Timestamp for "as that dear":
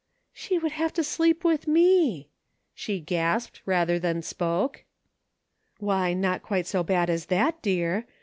7.07-8.07